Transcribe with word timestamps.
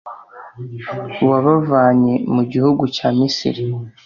wabavanye 1.29 2.13
mu 2.35 2.41
gihugu 2.51 2.83
cya 2.95 3.07
misiri 3.17 3.63